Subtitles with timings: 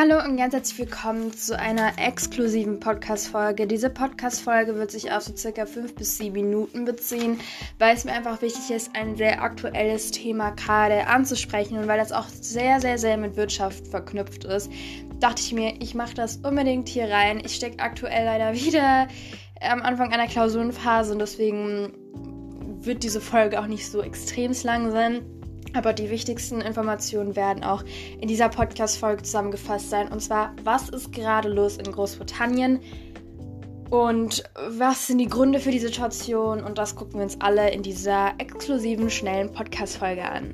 [0.00, 3.66] Hallo und ganz herzlich willkommen zu einer exklusiven Podcast-Folge.
[3.66, 7.40] Diese Podcast-Folge wird sich auf so circa 5 bis 7 Minuten beziehen,
[7.80, 12.12] weil es mir einfach wichtig ist, ein sehr aktuelles Thema gerade anzusprechen und weil das
[12.12, 14.70] auch sehr, sehr, sehr mit Wirtschaft verknüpft ist,
[15.18, 17.42] dachte ich mir, ich mache das unbedingt hier rein.
[17.44, 19.08] Ich stecke aktuell leider wieder
[19.60, 21.92] am Anfang einer Klausurenphase und deswegen
[22.84, 25.37] wird diese Folge auch nicht so extrem lang sein.
[25.74, 27.84] Aber die wichtigsten Informationen werden auch
[28.20, 30.08] in dieser Podcast-Folge zusammengefasst sein.
[30.08, 32.80] Und zwar, was ist gerade los in Großbritannien?
[33.90, 36.62] Und was sind die Gründe für die Situation?
[36.62, 40.52] Und das gucken wir uns alle in dieser exklusiven, schnellen Podcast-Folge an.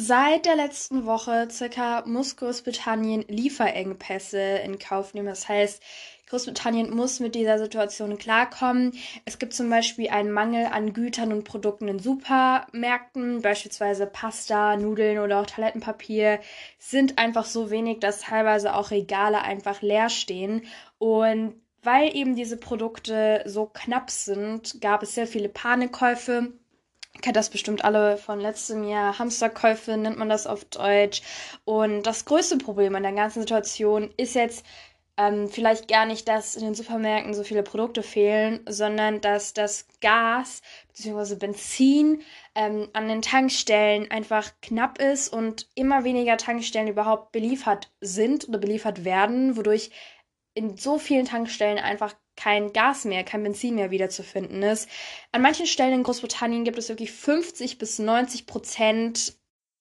[0.00, 5.26] Seit der letzten Woche circa muss Großbritannien Lieferengpässe in Kauf nehmen.
[5.26, 5.82] Das heißt,
[6.28, 8.92] Großbritannien muss mit dieser Situation klarkommen.
[9.24, 15.18] Es gibt zum Beispiel einen Mangel an Gütern und Produkten in Supermärkten, beispielsweise Pasta, Nudeln
[15.18, 16.40] oder auch Toilettenpapier,
[16.78, 20.66] sind einfach so wenig, dass teilweise auch Regale einfach leer stehen.
[20.98, 26.52] Und weil eben diese Produkte so knapp sind, gab es sehr viele Panikkäufe.
[27.22, 29.18] Kennt das bestimmt alle von letztem Jahr.
[29.18, 31.22] Hamsterkäufe nennt man das auf Deutsch.
[31.64, 34.64] Und das größte Problem an der ganzen Situation ist jetzt
[35.18, 39.86] ähm, vielleicht gar nicht, dass in den Supermärkten so viele Produkte fehlen, sondern dass das
[40.00, 40.62] Gas
[40.96, 41.34] bzw.
[41.34, 42.22] Benzin
[42.54, 48.58] ähm, an den Tankstellen einfach knapp ist und immer weniger Tankstellen überhaupt beliefert sind oder
[48.58, 49.90] beliefert werden, wodurch
[50.54, 54.88] in so vielen Tankstellen einfach kein Gas mehr, kein Benzin mehr wiederzufinden ist.
[55.32, 59.36] An manchen Stellen in Großbritannien gibt es wirklich 50 bis 90 Prozent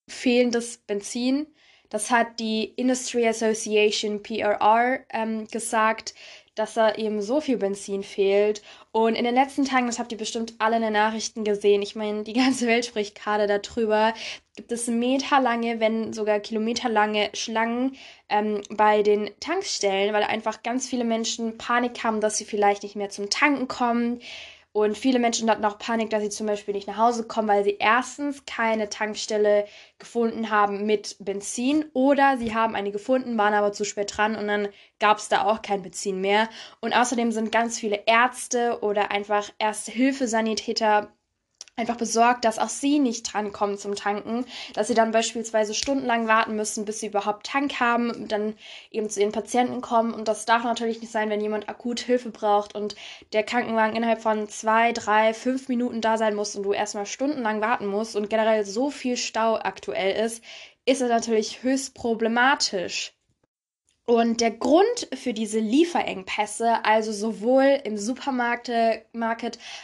[0.10, 1.48] fehlendes Benzin.
[1.90, 6.14] Das hat die Industry Association PRR ähm, gesagt,
[6.58, 8.64] dass da eben so viel Benzin fehlt.
[8.92, 11.96] Und in den letzten Tagen, das habt ihr bestimmt alle in den Nachrichten gesehen, ich
[11.96, 14.14] meine, die ganze Welt spricht gerade darüber,
[14.56, 17.96] gibt es meterlange, wenn sogar kilometerlange Schlangen
[18.30, 22.96] ähm, bei den Tankstellen, weil einfach ganz viele Menschen Panik haben, dass sie vielleicht nicht
[22.96, 24.20] mehr zum Tanken kommen.
[24.78, 27.64] Und viele Menschen hatten auch Panik, dass sie zum Beispiel nicht nach Hause kommen, weil
[27.64, 29.66] sie erstens keine Tankstelle
[29.98, 34.46] gefunden haben mit Benzin oder sie haben eine gefunden, waren aber zu spät dran und
[34.46, 34.68] dann
[35.00, 36.48] gab es da auch kein Benzin mehr.
[36.80, 41.12] Und außerdem sind ganz viele Ärzte oder einfach Erste-Hilfe-Sanitäter
[41.78, 46.56] einfach besorgt, dass auch sie nicht drankommen zum Tanken, dass sie dann beispielsweise stundenlang warten
[46.56, 48.56] müssen, bis sie überhaupt Tank haben, dann
[48.90, 52.32] eben zu ihren Patienten kommen und das darf natürlich nicht sein, wenn jemand akut Hilfe
[52.32, 52.96] braucht und
[53.32, 57.62] der Krankenwagen innerhalb von zwei, drei, fünf Minuten da sein muss und du erstmal stundenlang
[57.62, 60.44] warten musst und generell so viel Stau aktuell ist,
[60.86, 63.17] ist es natürlich höchst problematisch.
[64.10, 68.72] Und der Grund für diese Lieferengpässe, also sowohl im Supermarkt,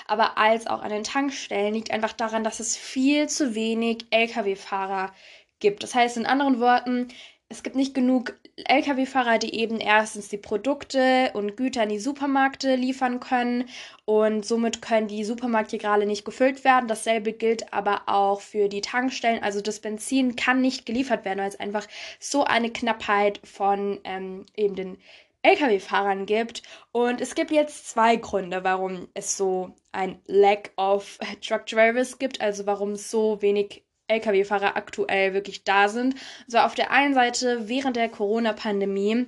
[0.07, 5.13] aber als auch an den Tankstellen, liegt einfach daran, dass es viel zu wenig Lkw-Fahrer
[5.59, 5.83] gibt.
[5.83, 7.09] Das heißt in anderen Worten,
[7.53, 8.33] es gibt nicht genug
[8.65, 13.69] Lkw-Fahrer, die eben erstens die Produkte und Güter in die Supermärkte liefern können
[14.05, 16.87] und somit können die Supermärkte gerade nicht gefüllt werden.
[16.87, 19.43] Dasselbe gilt aber auch für die Tankstellen.
[19.43, 21.87] Also das Benzin kann nicht geliefert werden, weil es einfach
[22.19, 24.97] so eine Knappheit von ähm, eben den
[25.43, 26.63] Lkw-Fahrern gibt.
[26.91, 32.41] Und es gibt jetzt zwei Gründe, warum es so ein Lack of Truck Drivers gibt,
[32.41, 36.15] also warum es so wenig Lkw-Fahrer aktuell wirklich da sind.
[36.47, 39.25] So auf der einen Seite während der Corona-Pandemie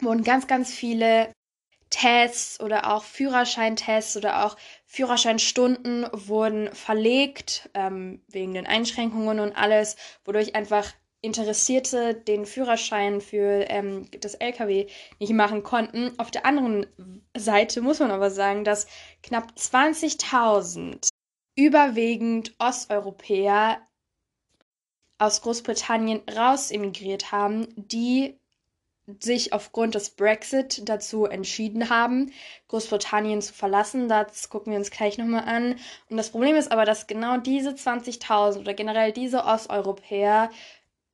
[0.00, 1.32] wurden ganz, ganz viele
[1.90, 4.56] Tests oder auch Führerscheintests oder auch
[4.86, 10.92] Führerscheinstunden wurden verlegt ähm, wegen den Einschränkungen und alles, wodurch einfach
[11.24, 14.88] Interessierte den Führerschein für ähm, das LKW
[15.20, 16.18] nicht machen konnten.
[16.18, 16.86] Auf der anderen
[17.36, 18.88] Seite muss man aber sagen, dass
[19.22, 21.06] knapp 20.000
[21.54, 23.80] überwiegend Osteuropäer
[25.22, 28.38] aus Großbritannien raus emigriert haben, die
[29.20, 32.32] sich aufgrund des Brexit dazu entschieden haben,
[32.68, 34.08] Großbritannien zu verlassen.
[34.08, 35.76] Das gucken wir uns gleich nochmal an.
[36.08, 40.50] Und das Problem ist aber, dass genau diese 20.000 oder generell diese Osteuropäer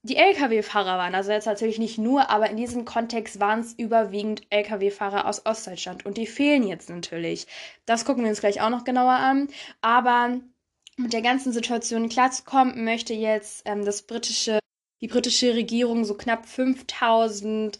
[0.02, 1.14] die Lkw-Fahrer waren.
[1.14, 6.06] Also jetzt natürlich nicht nur, aber in diesem Kontext waren es überwiegend Lkw-Fahrer aus Ostdeutschland.
[6.06, 7.46] Und die fehlen jetzt natürlich.
[7.84, 9.48] Das gucken wir uns gleich auch noch genauer an.
[9.80, 10.38] Aber
[10.98, 14.58] mit der ganzen Situation klarzukommen, möchte jetzt ähm, das britische,
[15.00, 17.78] die britische Regierung so knapp 5000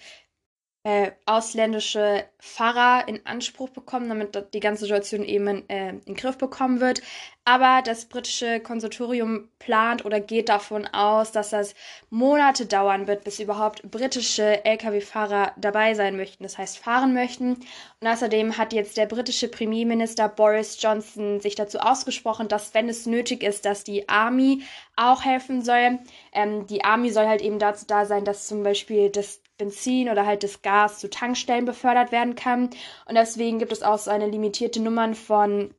[0.89, 6.15] äh, ausländische Fahrer in Anspruch bekommen, damit die ganze Situation eben in, äh, in den
[6.15, 7.03] Griff bekommen wird.
[7.45, 11.75] Aber das britische Konsultorium plant oder geht davon aus, dass das
[12.09, 17.59] Monate dauern wird, bis überhaupt britische Lkw-Fahrer dabei sein möchten, das heißt fahren möchten.
[18.01, 23.05] Und außerdem hat jetzt der britische Premierminister Boris Johnson sich dazu ausgesprochen, dass wenn es
[23.05, 24.63] nötig ist, dass die Army
[24.97, 25.99] auch helfen soll.
[26.33, 30.25] Ähm, die Army soll halt eben dazu da sein, dass zum Beispiel das Benzin oder
[30.25, 32.71] halt das Gas zu Tankstellen befördert werden kann.
[33.07, 35.75] Und deswegen gibt es auch so eine limitierte Nummern von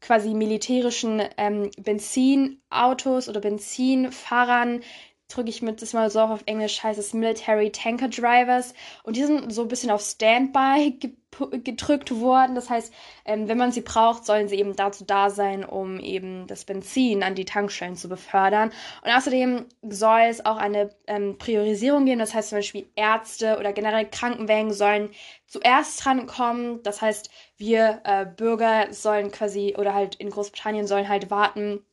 [0.00, 4.82] quasi militärischen ähm, Benzinautos oder Benzinfahrern,
[5.30, 8.74] drücke ich mit das mal so auf Englisch, heißt es Military Tanker Drivers.
[9.02, 10.98] Und die sind so ein bisschen auf Standby
[11.64, 12.54] gedrückt worden.
[12.54, 12.92] Das heißt,
[13.24, 17.22] ähm, wenn man sie braucht, sollen sie eben dazu da sein, um eben das Benzin
[17.22, 18.72] an die Tankstellen zu befördern.
[19.04, 22.18] Und außerdem soll es auch eine ähm, Priorisierung geben.
[22.18, 25.10] Das heißt zum Beispiel Ärzte oder generell Krankenwägen sollen
[25.46, 26.82] zuerst drankommen.
[26.82, 31.84] Das heißt, wir äh, Bürger sollen quasi oder halt in Großbritannien sollen halt warten,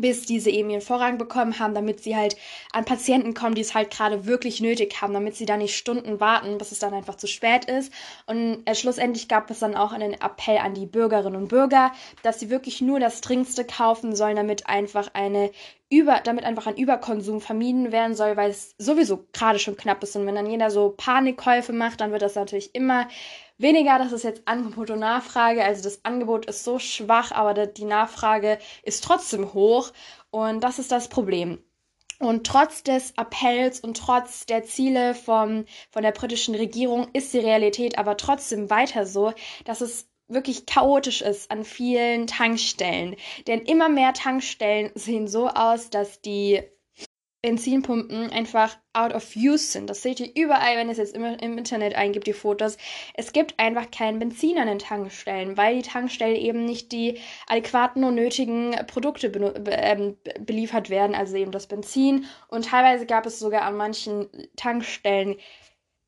[0.00, 2.36] bis diese eben ihren Vorrang bekommen haben, damit sie halt
[2.72, 6.20] an Patienten kommen, die es halt gerade wirklich nötig haben, damit sie da nicht Stunden
[6.20, 7.92] warten, bis es dann einfach zu spät ist.
[8.26, 12.40] Und äh, schlussendlich gab es dann auch einen Appell an die Bürgerinnen und Bürger, dass
[12.40, 15.50] sie wirklich nur das Dringendste kaufen sollen, damit einfach eine
[15.88, 20.16] über, damit einfach ein Überkonsum vermieden werden soll, weil es sowieso gerade schon knapp ist.
[20.16, 23.06] Und wenn dann jeder so Panikkäufe macht, dann wird das natürlich immer
[23.58, 23.98] weniger.
[23.98, 25.64] Das ist jetzt Angebot und Nachfrage.
[25.64, 29.92] Also das Angebot ist so schwach, aber die Nachfrage ist trotzdem hoch.
[30.30, 31.58] Und das ist das Problem.
[32.18, 37.38] Und trotz des Appells und trotz der Ziele vom, von der britischen Regierung ist die
[37.38, 39.32] Realität aber trotzdem weiter so,
[39.64, 43.16] dass es wirklich chaotisch ist an vielen Tankstellen.
[43.46, 46.62] Denn immer mehr Tankstellen sehen so aus, dass die
[47.46, 49.88] Benzinpumpen einfach out of use sind.
[49.88, 52.76] Das seht ihr überall, wenn ihr es jetzt im, im, Internet eingibt, die Fotos.
[53.14, 58.02] Es gibt einfach kein Benzin an den Tankstellen, weil die Tankstellen eben nicht die adäquaten
[58.02, 62.24] und nötigen Produkte be äh, beliefert werden, also eben das Benzin.
[62.48, 65.36] Und teilweise gab es sogar an manchen Tankstellen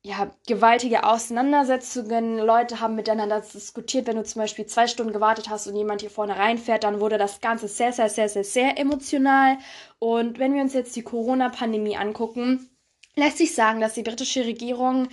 [0.01, 2.37] ja, gewaltige Auseinandersetzungen.
[2.37, 4.07] Leute haben miteinander diskutiert.
[4.07, 7.17] Wenn du zum Beispiel zwei Stunden gewartet hast und jemand hier vorne reinfährt, dann wurde
[7.17, 9.57] das Ganze sehr, sehr, sehr, sehr, sehr emotional.
[9.99, 12.69] Und wenn wir uns jetzt die Corona-Pandemie angucken,
[13.15, 15.09] lässt sich sagen, dass die britische Regierung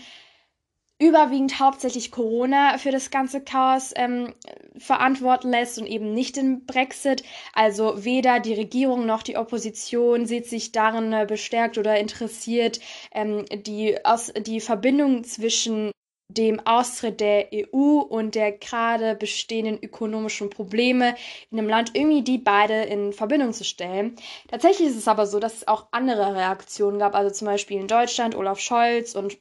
[0.98, 4.32] überwiegend hauptsächlich Corona für das ganze Chaos ähm,
[4.78, 7.22] verantworten lässt und eben nicht den Brexit.
[7.52, 12.80] Also weder die Regierung noch die Opposition sieht sich darin äh, bestärkt oder interessiert,
[13.12, 15.90] ähm, die, aus, die Verbindung zwischen
[16.28, 21.14] dem Austritt der EU und der gerade bestehenden ökonomischen Probleme
[21.50, 24.16] in dem Land irgendwie die beide in Verbindung zu stellen.
[24.48, 27.86] Tatsächlich ist es aber so, dass es auch andere Reaktionen gab, also zum Beispiel in
[27.86, 29.38] Deutschland Olaf Scholz und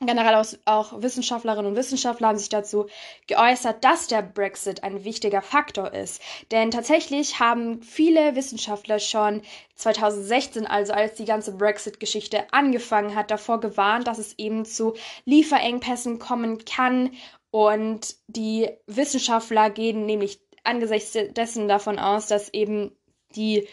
[0.00, 2.86] Generell auch, Wissenschaftlerinnen und Wissenschaftler haben sich dazu
[3.28, 6.20] geäußert, dass der Brexit ein wichtiger Faktor ist.
[6.50, 9.40] Denn tatsächlich haben viele Wissenschaftler schon
[9.76, 14.92] 2016, also als die ganze Brexit-Geschichte angefangen hat, davor gewarnt, dass es eben zu
[15.24, 17.12] Lieferengpässen kommen kann.
[17.50, 22.94] Und die Wissenschaftler gehen nämlich angesichts dessen davon aus, dass eben
[23.34, 23.66] die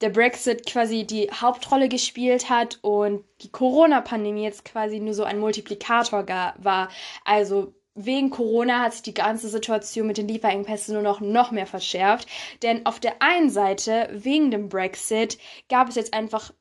[0.00, 5.38] der Brexit quasi die Hauptrolle gespielt hat und die Corona-Pandemie jetzt quasi nur so ein
[5.38, 6.88] Multiplikator war.
[7.24, 11.66] Also wegen Corona hat sich die ganze Situation mit den Lieferengpässen nur noch, noch mehr
[11.66, 12.28] verschärft.
[12.62, 15.38] Denn auf der einen Seite, wegen dem Brexit,
[15.68, 16.52] gab es jetzt einfach,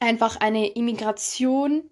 [0.00, 1.90] einfach eine Immigration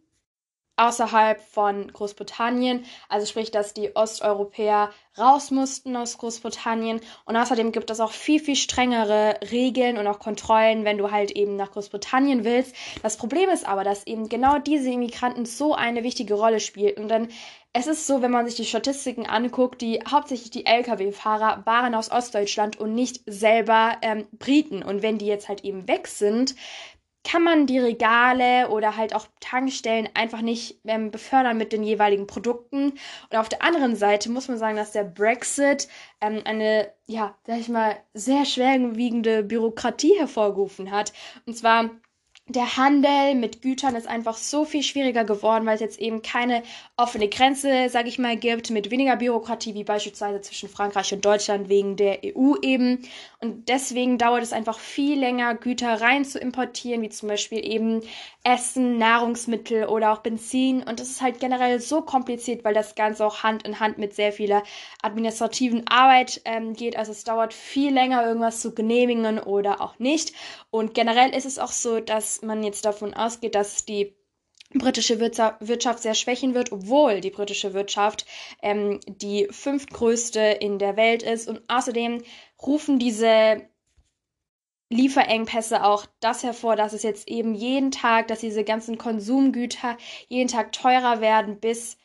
[0.80, 7.90] außerhalb von Großbritannien, also sprich, dass die Osteuropäer raus mussten aus Großbritannien und außerdem gibt
[7.90, 12.44] es auch viel, viel strengere Regeln und auch Kontrollen, wenn du halt eben nach Großbritannien
[12.44, 12.74] willst.
[13.02, 17.08] Das Problem ist aber, dass eben genau diese Immigranten so eine wichtige Rolle spielen und
[17.08, 17.28] dann
[17.72, 22.10] es ist so, wenn man sich die Statistiken anguckt, die hauptsächlich die Lkw-Fahrer waren aus
[22.10, 24.82] Ostdeutschland und nicht selber ähm, Briten.
[24.82, 26.56] Und wenn die jetzt halt eben weg sind,
[27.24, 32.26] kann man die Regale oder halt auch Tankstellen einfach nicht ähm, befördern mit den jeweiligen
[32.26, 32.92] Produkten.
[33.30, 35.88] Und auf der anderen Seite muss man sagen, dass der Brexit
[36.20, 41.12] ähm, eine, ja, sag ich mal, sehr schwerwiegende Bürokratie hervorgerufen hat.
[41.46, 41.90] Und zwar
[42.52, 46.62] der Handel mit Gütern ist einfach so viel schwieriger geworden, weil es jetzt eben keine
[46.96, 51.68] offene Grenze, sage ich mal, gibt, mit weniger Bürokratie, wie beispielsweise zwischen Frankreich und Deutschland
[51.68, 53.02] wegen der EU eben.
[53.40, 58.02] Und deswegen dauert es einfach viel länger, Güter rein zu importieren, wie zum Beispiel eben
[58.42, 60.82] Essen, Nahrungsmittel oder auch Benzin.
[60.82, 64.14] Und das ist halt generell so kompliziert, weil das Ganze auch Hand in Hand mit
[64.14, 64.62] sehr vieler
[65.02, 66.96] administrativen Arbeit ähm, geht.
[66.96, 70.32] Also es dauert viel länger, irgendwas zu genehmigen oder auch nicht.
[70.70, 74.14] Und generell ist es auch so, dass man jetzt davon ausgeht, dass die
[74.72, 78.24] britische Wirtschaft sehr schwächen wird, obwohl die britische Wirtschaft
[78.62, 81.48] ähm, die fünftgrößte in der Welt ist.
[81.48, 82.22] Und außerdem
[82.62, 83.62] rufen diese
[84.90, 89.96] Lieferengpässe auch das hervor, dass es jetzt eben jeden Tag, dass diese ganzen Konsumgüter
[90.28, 91.96] jeden Tag teurer werden bis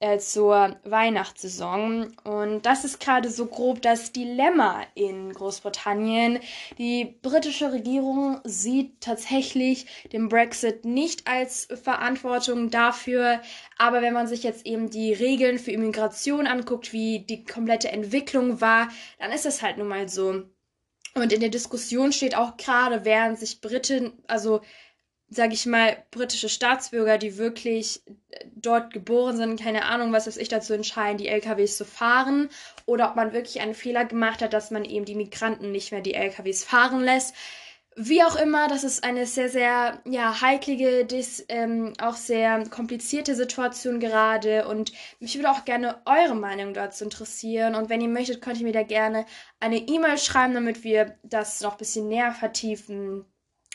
[0.00, 2.16] äh, zur Weihnachtssaison.
[2.24, 6.40] Und das ist gerade so grob das Dilemma in Großbritannien.
[6.78, 13.40] Die britische Regierung sieht tatsächlich den Brexit nicht als Verantwortung dafür.
[13.78, 18.60] Aber wenn man sich jetzt eben die Regeln für Immigration anguckt, wie die komplette Entwicklung
[18.60, 20.42] war, dann ist es halt nun mal so.
[21.14, 24.62] Und in der Diskussion steht auch gerade, während sich Briten, also
[25.34, 30.36] sage ich mal, britische Staatsbürger, die wirklich äh, dort geboren sind, keine Ahnung, was weiß
[30.36, 32.48] ich dazu entscheiden, die LKWs zu fahren
[32.86, 36.00] oder ob man wirklich einen Fehler gemacht hat, dass man eben die Migranten nicht mehr
[36.00, 37.34] die LKWs fahren lässt.
[37.96, 43.36] Wie auch immer, das ist eine sehr, sehr ja, heiklige, dis, ähm, auch sehr komplizierte
[43.36, 48.42] Situation gerade und mich würde auch gerne eure Meinung dazu interessieren und wenn ihr möchtet,
[48.42, 49.26] könnt ihr mir da gerne
[49.60, 53.26] eine E-Mail schreiben, damit wir das noch ein bisschen näher vertiefen.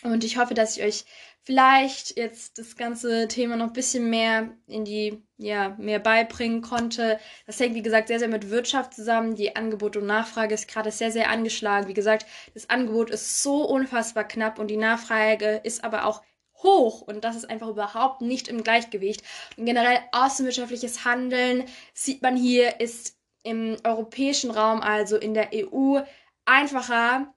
[0.04, 1.06] Und ich hoffe, dass ich euch
[1.44, 7.20] vielleicht jetzt das ganze Thema noch ein bisschen mehr in die, ja, mehr beibringen konnte.
[7.46, 9.36] Das hängt, wie gesagt, sehr, sehr mit Wirtschaft zusammen.
[9.36, 11.88] Die Angebot und Nachfrage ist gerade sehr, sehr angeschlagen.
[11.88, 16.22] Wie gesagt, das Angebot ist so unfassbar knapp und die Nachfrage ist aber auch
[16.62, 19.24] hoch und das ist einfach überhaupt nicht im Gleichgewicht.
[19.58, 26.00] Und generell außenwirtschaftliches Handeln sieht man hier ist im europäischen Raum, also in der EU,
[26.46, 27.34] einfacher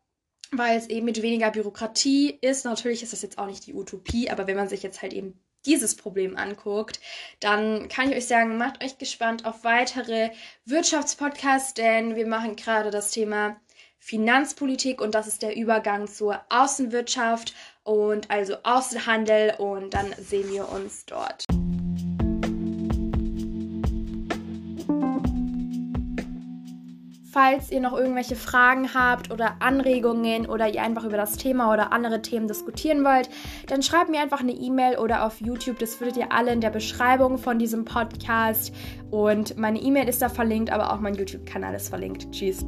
[0.53, 2.65] weil es eben mit weniger Bürokratie ist.
[2.65, 5.41] Natürlich ist das jetzt auch nicht die Utopie, aber wenn man sich jetzt halt eben
[5.65, 7.01] dieses Problem anguckt,
[7.41, 10.31] dann kann ich euch sagen, macht euch gespannt auf weitere
[10.65, 13.57] Wirtschaftspodcasts, denn wir machen gerade das Thema
[13.99, 17.55] Finanzpolitik und das ist der Übergang zur Außenwirtschaft
[17.85, 21.45] und also Außenhandel und dann sehen wir uns dort.
[27.33, 31.91] Falls ihr noch irgendwelche Fragen habt oder Anregungen oder ihr einfach über das Thema oder
[31.91, 33.31] andere Themen diskutieren wollt,
[33.69, 35.79] dann schreibt mir einfach eine E-Mail oder auf YouTube.
[35.79, 38.75] Das findet ihr alle in der Beschreibung von diesem Podcast.
[39.11, 42.31] Und meine E-Mail ist da verlinkt, aber auch mein YouTube-Kanal ist verlinkt.
[42.33, 42.67] Tschüss.